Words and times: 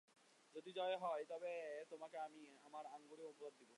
যদি 0.55 0.71
জয় 0.73 0.97
হয় 0.97 1.23
তবে 1.25 1.51
তোমাকে 1.89 2.17
আমার 2.63 2.85
অঙ্গুরী 2.95 3.23
উপহার 3.23 3.53
দিব। 3.59 3.69